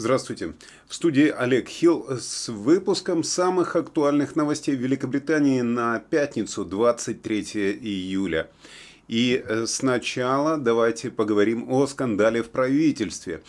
[0.00, 0.54] Здравствуйте.
[0.88, 7.42] В студии Олег Хилл с выпуском самых актуальных новостей Великобритании на пятницу, 23
[7.82, 8.48] июля.
[9.08, 13.42] И э, сначала давайте поговорим о скандале в правительстве.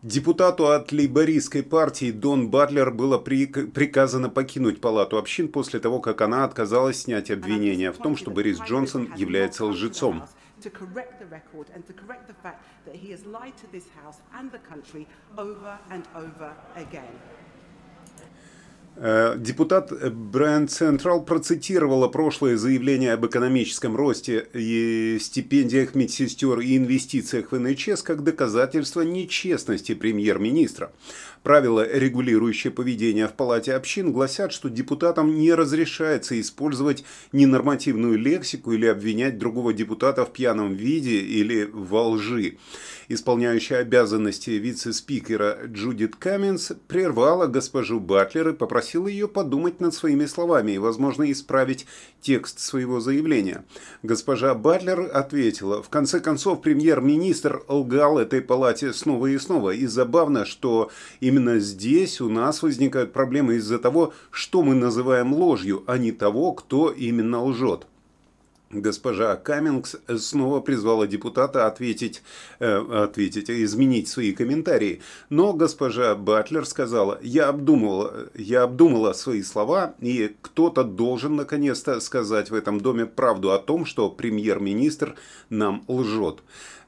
[0.00, 6.44] Депутату от лейбористской партии Дон Батлер было приказано покинуть палату общин после того, как она
[6.44, 10.24] отказалась снять обвинения в том, что Борис Джонсон является лжецом.
[10.60, 13.88] to correct the record and to correct the fact that he has lied to this
[13.88, 15.06] House and the country
[15.38, 17.18] over and over again.
[18.96, 27.52] Э, депутат Брэнд Централ процитировала прошлое заявление об экономическом росте и стипендиях медсестер и инвестициях
[27.52, 30.92] в НХС как доказательство нечестности премьер-министра.
[31.42, 38.84] Правила, регулирующие поведение в Палате общин, гласят, что депутатам не разрешается использовать ненормативную лексику или
[38.84, 42.58] обвинять другого депутата в пьяном виде или во лжи.
[43.08, 50.72] Исполняющая обязанности вице-спикера Джудит Каменс прервала госпожу Батлер и попросила ее подумать над своими словами
[50.72, 51.86] и, возможно, исправить
[52.20, 53.64] текст своего заявления.
[54.02, 59.70] Госпожа Батлер ответила, в конце концов, премьер-министр лгал этой палате снова и снова.
[59.70, 65.84] И забавно, что именно здесь у нас возникают проблемы из-за того, что мы называем ложью,
[65.86, 67.86] а не того, кто именно лжет.
[68.72, 72.22] Госпожа Каммингс снова призвала депутата ответить,
[72.60, 75.00] э, ответить, изменить свои комментарии.
[75.28, 82.50] Но госпожа Батлер сказала, я обдумала, я обдумала свои слова, и кто-то должен наконец-то сказать
[82.50, 85.16] в этом доме правду о том, что премьер-министр
[85.48, 86.36] нам лжет.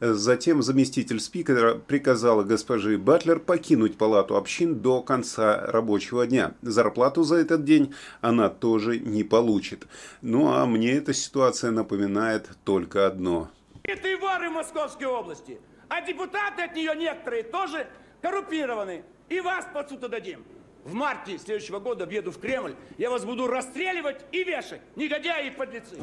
[0.04, 6.54] Затем заместитель спикера приказала госпоже Батлер покинуть палату общин до конца рабочего дня.
[6.62, 9.86] Зарплату за этот день она тоже не получит.
[10.20, 13.50] Ну а мне эта ситуация напоминает только одно.
[13.82, 15.60] Это и воры в Московской области.
[15.88, 17.86] А депутаты от нее некоторые тоже
[18.20, 19.02] коррумпированы.
[19.28, 20.44] И вас под суд дадим.
[20.84, 25.50] В марте следующего года въеду в Кремль, я вас буду расстреливать и вешать, негодяи и
[25.50, 25.96] подлецы.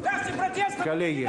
[0.84, 1.28] Коллеги,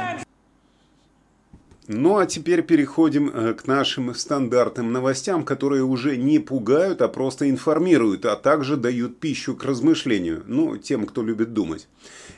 [1.87, 7.49] ну а теперь переходим э, к нашим стандартным новостям, которые уже не пугают, а просто
[7.49, 11.89] информируют, а также дают пищу к размышлению, ну, тем, кто любит думать.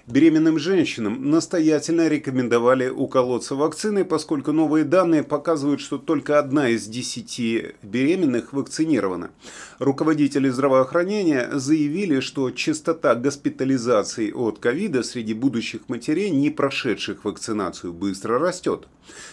[0.06, 7.76] Беременным женщинам настоятельно рекомендовали уколоться вакциной, поскольку новые данные показывают, что только одна из десяти
[7.82, 9.32] беременных вакцинирована.
[9.80, 18.40] Руководители здравоохранения заявили, что частота госпитализаций от ковида среди будущих матерей, не прошедших вакцинацию, быстро
[18.40, 18.90] растет.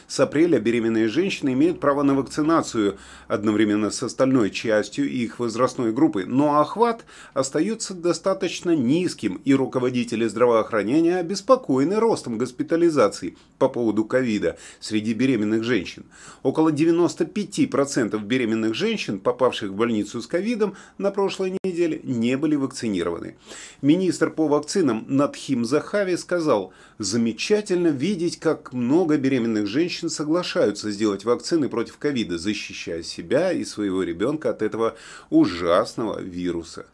[0.06, 2.98] С апреля беременные женщины имеют право на вакцинацию
[3.28, 7.04] одновременно с остальной частью их возрастной группы, но охват
[7.34, 16.04] остается достаточно низким, и руководители здравоохранения обеспокоены ростом госпитализаций по поводу ковида среди беременных женщин.
[16.42, 23.36] Около 95% беременных женщин, попавших в больницу с ковидом на прошлой неделе, не были вакцинированы.
[23.82, 31.68] Министр по вакцинам Надхим Захави сказал, замечательно видеть, как много беременных женщин соглашаются сделать вакцины
[31.68, 34.96] против ковида, защищая себя и своего ребенка от этого
[35.30, 36.86] ужасного вируса.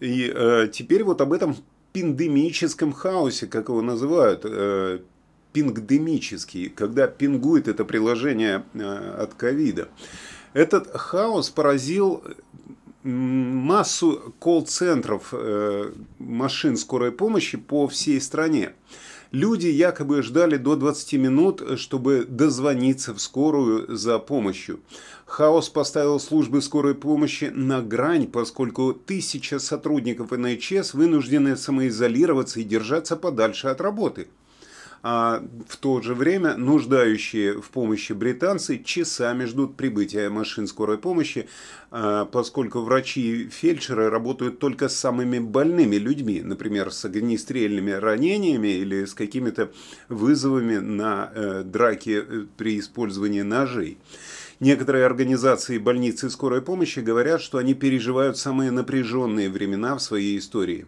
[0.00, 1.56] И э, теперь вот об этом
[1.92, 5.00] пиндемическом хаосе, как его называют, э,
[5.52, 9.88] пингдемический, когда пингует это приложение э, от ковида.
[10.52, 12.22] Этот хаос поразил
[13.02, 18.72] массу колл-центров э, машин скорой помощи по всей стране.
[19.32, 24.80] Люди якобы ждали до 20 минут, чтобы дозвониться в скорую за помощью.
[25.26, 33.16] Хаос поставил службы скорой помощи на грань, поскольку тысяча сотрудников НХС вынуждены самоизолироваться и держаться
[33.16, 34.28] подальше от работы
[35.08, 41.48] а в то же время нуждающие в помощи британцы часами ждут прибытия машин скорой помощи,
[41.92, 48.66] а, поскольку врачи и фельдшеры работают только с самыми больными людьми, например, с огнестрельными ранениями
[48.66, 49.70] или с какими-то
[50.08, 53.98] вызовами на э, драки э, при использовании ножей.
[54.58, 60.86] Некоторые организации больницы скорой помощи говорят, что они переживают самые напряженные времена в своей истории.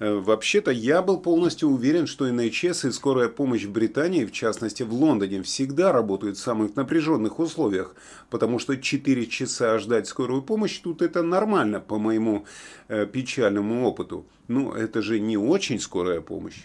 [0.00, 4.82] Э, вообще-то я был полностью уверен, что НХС и скорая помощь в Британии, в частности
[4.82, 7.94] в Лондоне, всегда работают в самых напряженных условиях,
[8.30, 12.46] потому что 4 часа ждать скорую помощь тут это нормально по моему
[12.88, 14.24] э, печальному опыту.
[14.48, 16.64] Ну, это же не очень скорая помощь.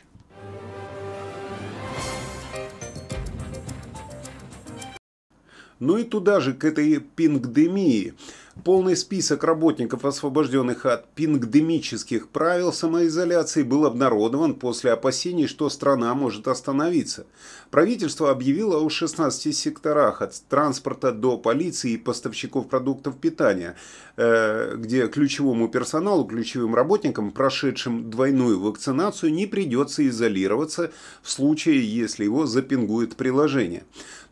[5.79, 8.13] Ну и туда же, к этой пингдемии.
[8.63, 16.47] Полный список работников, освобожденных от пингдемических правил самоизоляции, был обнародован после опасений, что страна может
[16.47, 17.27] остановиться.
[17.69, 23.75] Правительство объявило о 16 секторах от транспорта до полиции и поставщиков продуктов питания,
[24.15, 30.91] э, где ключевому персоналу, ключевым работникам, прошедшим двойную вакцинацию, не придется изолироваться
[31.21, 33.83] в случае, если его запингует приложение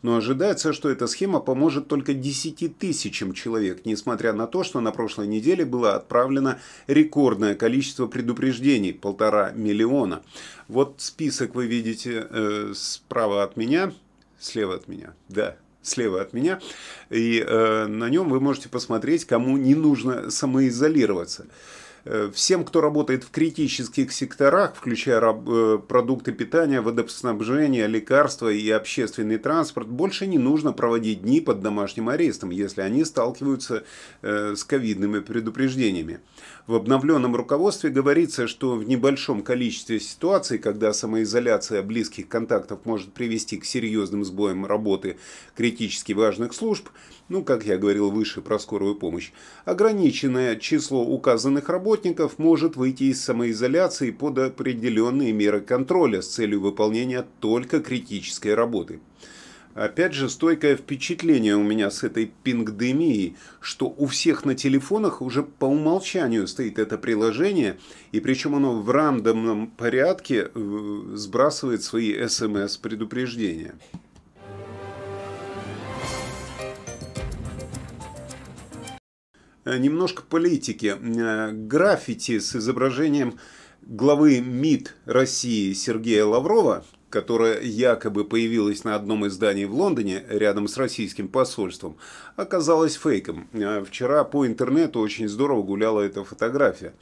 [0.04, 4.92] но ожидается, что эта схема поможет только 10 тысячам человек, несмотря на то, что на
[4.92, 10.22] прошлой неделе было отправлено рекордное количество предупреждений– полтора миллиона.
[10.68, 13.92] Вот список вы видите э, справа от меня,
[14.38, 16.60] слева от меня, да, слева от меня,
[17.14, 21.46] и э, на нем вы можете посмотреть, кому не нужно самоизолироваться.
[22.06, 29.38] Э, всем, кто работает в критических секторах, включая э, продукты питания, водоснабжение, лекарства и общественный
[29.38, 33.84] транспорт, больше не нужно проводить дни под домашним арестом, если они сталкиваются
[34.20, 36.20] э, с ковидными предупреждениями.
[36.66, 43.56] В обновленном руководстве говорится, что в небольшом количестве ситуаций, когда самоизоляция близких контактов может привести
[43.56, 45.16] к серьезным сбоям работы
[45.56, 46.88] критически важных служб,
[47.28, 49.32] ну, как я говорил выше про скорую помощь,
[49.64, 57.24] ограниченное число указанных работников может выйти из самоизоляции под определенные меры контроля с целью выполнения
[57.40, 59.00] только критической работы.
[59.74, 65.42] Опять же, стойкое впечатление у меня с этой пингдемией, что у всех на телефонах уже
[65.42, 67.78] по умолчанию стоит это приложение,
[68.12, 73.74] и причем оно в рандомном порядке э, сбрасывает свои смс-предупреждения.
[79.64, 80.94] Немножко политики.
[80.98, 83.38] Э, граффити с изображением
[83.82, 86.84] главы МИД России Сергея Лаврова
[87.14, 91.96] которая якобы появилась на одном из зданий в Лондоне рядом с российским посольством,
[92.34, 93.46] оказалась фейком.
[93.54, 96.92] А вчера по интернету очень здорово гуляла эта фотография.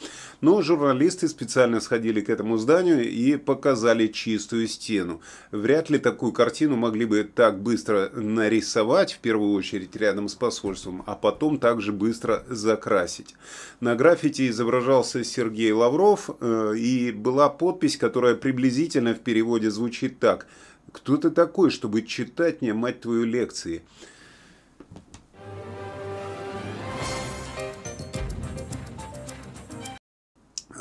[0.43, 5.23] Но журналисты специально сходили к этому зданию и показали чистую стену.
[5.51, 11.05] Вряд ли такую картину могли бы так быстро нарисовать, в первую очередь рядом с посольством,
[11.07, 13.35] а потом также быстро закрасить.
[13.81, 20.19] На граффити изображался Сергей Лавров э, и была подпись, которая приблизительно в переводе звучит звучит
[20.19, 20.47] так.
[20.91, 23.83] «Кто ты такой, чтобы читать мне, мать твою, лекции?»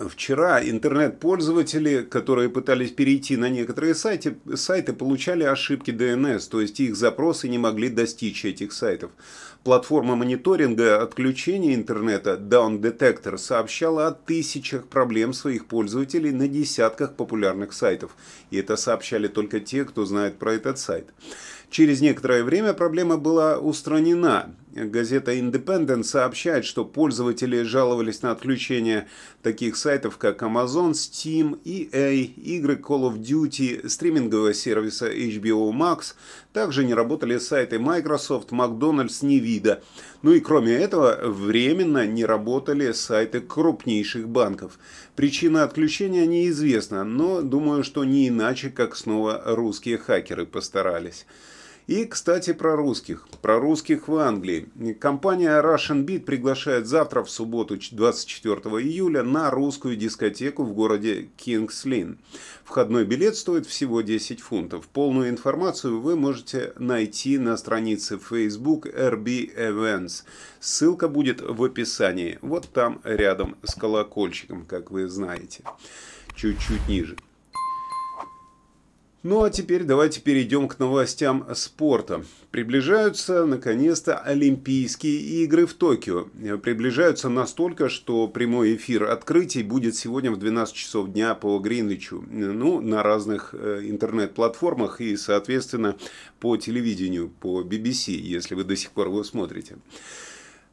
[0.10, 6.96] Вчера интернет-пользователи, которые пытались перейти на некоторые сайты, сайты, получали ошибки DNS, то есть их
[6.96, 9.12] запросы не могли достичь этих сайтов.
[9.64, 17.74] Платформа мониторинга отключения интернета Down Detector сообщала о тысячах проблем своих пользователей на десятках популярных
[17.74, 18.16] сайтов.
[18.50, 21.10] И это сообщали только те, кто знает про этот сайт.
[21.72, 24.54] Через некоторое время проблема была устранена.
[24.74, 29.08] Газета Independent сообщает, что пользователи жаловались на отключение
[29.42, 36.16] таких сайтов, как Amazon, Steam, EA, игры Call of Duty, стримингового сервиса HBO Max.
[36.52, 39.82] Также не работали сайты Microsoft, McDonald's, Nvidia.
[40.24, 44.78] Ну и кроме этого, временно не работали сайты крупнейших банков.
[45.16, 51.26] Причина отключения неизвестна, но думаю, что не иначе, как снова русские хакеры постарались.
[51.88, 53.28] И, кстати, про русских.
[53.42, 54.70] Про русских в Англии.
[55.00, 61.86] Компания Russian Beat приглашает завтра, в субботу, 24 июля, на русскую дискотеку в городе Кингс
[61.86, 62.20] Лин.
[62.64, 64.88] Входной билет стоит всего 10 фунтов.
[64.88, 70.24] Полную информацию вы можете найти на странице Facebook RB Events.
[70.60, 72.38] Ссылка будет в описании.
[72.42, 75.64] Вот там рядом с колокольчиком, как вы знаете.
[76.36, 77.18] Чуть-чуть ниже.
[79.24, 82.26] Ну а теперь давайте перейдем к новостям спорта.
[82.50, 86.26] Приближаются, наконец-то, Олимпийские игры в Токио.
[86.58, 92.26] Приближаются настолько, что прямой эфир открытий будет сегодня в 12 часов дня по Гринвичу.
[92.32, 95.98] Ну, на разных э, интернет-платформах и, соответственно,
[96.40, 99.78] по телевидению, по BBC, если вы до сих пор его смотрите.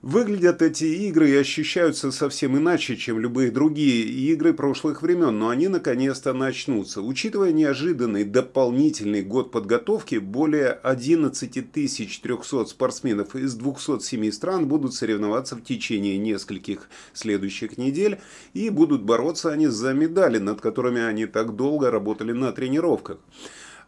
[0.00, 5.67] Выглядят эти игры и ощущаются совсем иначе, чем любые другие игры прошлых времен, но они
[5.67, 7.02] наконец-то начнутся.
[7.02, 15.64] Учитывая неожиданный дополнительный год подготовки, более 11 300 спортсменов из 207 стран будут соревноваться в
[15.64, 18.21] течение нескольких следующих недель
[18.55, 23.19] и будут бороться они за медали, над которыми они так долго работали на тренировках.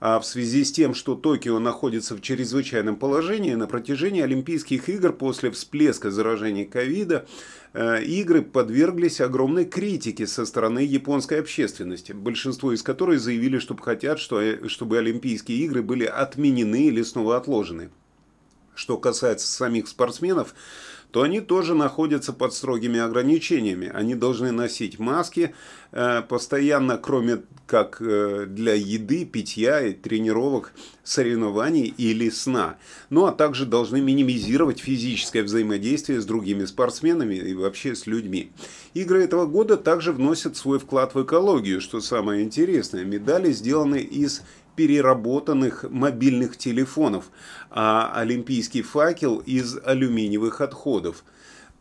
[0.01, 5.13] А в связи с тем, что Токио находится в чрезвычайном положении, на протяжении Олимпийских игр
[5.13, 7.27] после всплеска заражения ковида
[7.75, 14.19] э, игры подверглись огромной критике со стороны японской общественности, большинство из которой заявили, что хотят,
[14.19, 17.91] что, э, чтобы Олимпийские игры были отменены или снова отложены.
[18.75, 20.55] Что касается самих спортсменов,
[21.11, 23.91] то они тоже находятся под строгими ограничениями.
[23.93, 25.55] Они должны носить маски
[25.93, 30.73] э, постоянно, кроме как э, для еды, питья и тренировок,
[31.05, 32.79] соревнований или сна.
[33.11, 38.53] Ну а также должны минимизировать физическое взаимодействие с другими спортсменами и вообще с людьми.
[38.95, 43.05] Игры этого года также вносят свой вклад в экологию, что самое интересное.
[43.05, 44.43] Медали сделаны из
[44.81, 47.27] переработанных мобильных телефонов,
[47.69, 51.23] а олимпийский факел из алюминиевых отходов.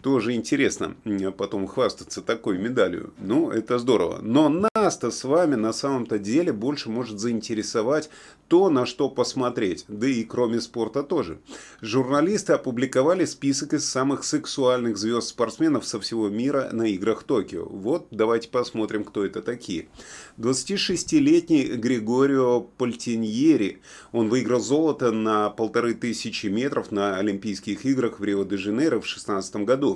[0.01, 0.95] Тоже интересно
[1.37, 3.13] потом хвастаться такой медалью.
[3.17, 4.19] Ну, это здорово.
[4.21, 8.09] Но нас-то с вами на самом-то деле больше может заинтересовать
[8.47, 9.85] то, на что посмотреть.
[9.87, 11.39] Да и кроме спорта тоже.
[11.81, 17.65] Журналисты опубликовали список из самых сексуальных звезд-спортсменов со всего мира на играх Токио.
[17.65, 19.89] Вот давайте посмотрим, кто это такие.
[20.37, 23.81] 26-летний Григорио Пальтиньери.
[24.11, 29.88] Он выиграл золото на полторы тысячи метров на Олимпийских играх в Рио-де-Жанейро в 2016 году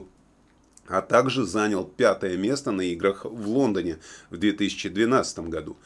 [0.87, 3.99] а также занял пятое место на играх в Лондоне
[4.29, 5.77] в 2012 году.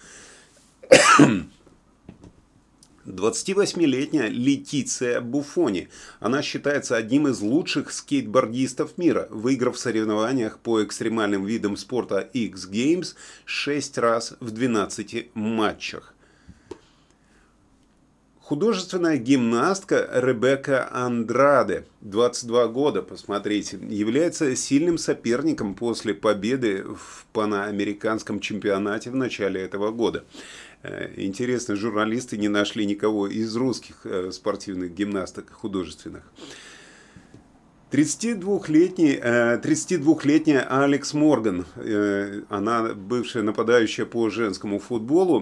[3.08, 5.88] 28-летняя Летиция Буфони.
[6.20, 12.68] Она считается одним из лучших скейтбордистов мира, выиграв в соревнованиях по экстремальным видам спорта X
[12.68, 16.14] Games 6 раз в 12 матчах.
[18.48, 29.12] Художественная гимнастка Ребекка Андраде, 22 года, посмотрите, является сильным соперником после победы в паноамериканском чемпионате
[29.12, 30.24] в начале этого года.
[30.82, 36.24] Э, интересно, журналисты не нашли никого из русских э, спортивных гимнасток художественных.
[37.90, 41.66] 32-летний, 32-летняя э, Алекс Морган,
[42.50, 45.42] она бывшая нападающая по женскому футболу,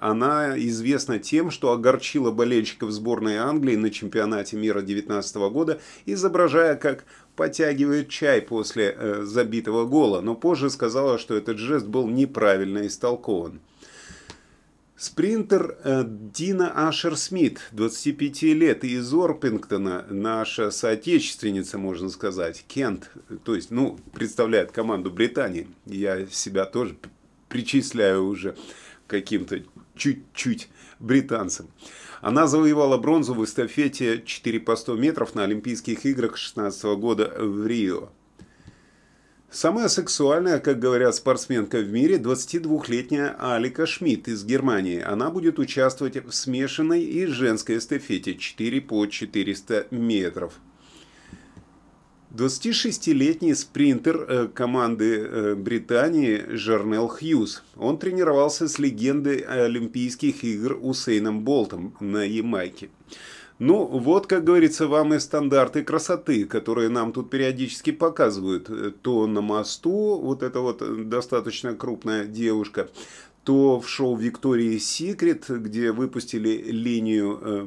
[0.00, 7.04] она известна тем, что огорчила болельщиков сборной Англии на чемпионате мира 2019 года, изображая, как
[7.36, 13.60] потягивает чай после забитого гола, но позже сказала, что этот жест был неправильно истолкован.
[15.02, 23.10] Спринтер э, Дина Ашер Смит, 25 лет, из Орпингтона, наша соотечественница, можно сказать, Кент,
[23.42, 25.66] то есть, ну, представляет команду Британии.
[25.86, 26.94] Я себя тоже
[27.48, 28.54] причисляю уже
[29.08, 29.64] каким-то
[29.96, 30.68] чуть-чуть
[31.00, 31.66] британцам.
[32.20, 37.66] Она завоевала бронзу в эстафете 4 по 100 метров на Олимпийских играх 2016 года в
[37.66, 38.10] Рио.
[39.52, 45.02] Самая сексуальная, как говорят, спортсменка в мире 22-летняя Алика Шмидт из Германии.
[45.02, 50.54] Она будет участвовать в смешанной и женской эстафете 4 по 400 метров.
[52.30, 57.62] 26-летний спринтер э, команды э, Британии Жернел Хьюз.
[57.76, 62.88] Он тренировался с легендой Олимпийских игр Усейном Болтом на Ямайке.
[63.64, 68.68] Ну, вот, как говорится, вам и стандарты красоты, которые нам тут периодически показывают.
[69.02, 72.88] То на мосту вот эта вот достаточно крупная девушка,
[73.44, 77.66] то в шоу Виктории Секрет, где выпустили линию, э,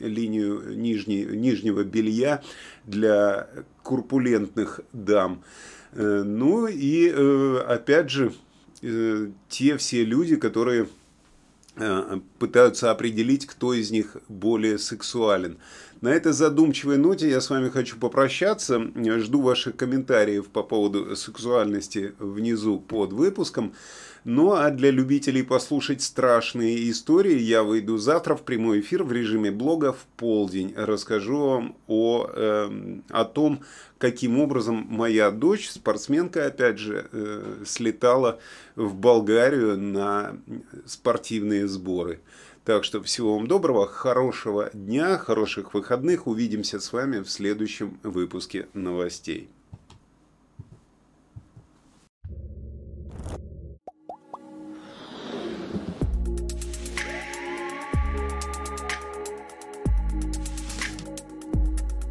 [0.00, 2.42] линию нижней, нижнего белья
[2.84, 3.48] для
[3.82, 5.42] курпулентных дам.
[5.92, 8.34] Э, ну и э, опять же,
[8.82, 11.01] э, те все люди, которые Э,
[12.38, 15.58] пытаются определить, кто из них более сексуален.
[16.00, 18.80] На этой задумчивой ноте я с вами хочу попрощаться.
[19.20, 23.72] Жду ваших комментариев по поводу сексуальности внизу под выпуском.
[24.24, 29.50] Ну а для любителей послушать страшные истории я выйду завтра в прямой эфир в режиме
[29.50, 30.72] блога в полдень.
[30.76, 33.62] Расскажу вам о, э, о том,
[33.98, 38.38] каким образом моя дочь, спортсменка опять же, э, слетала
[38.76, 40.36] в Болгарию на
[40.86, 42.20] спортивные сборы.
[42.64, 46.28] Так что всего вам доброго, хорошего дня, хороших выходных.
[46.28, 49.48] Увидимся с вами в следующем выпуске новостей.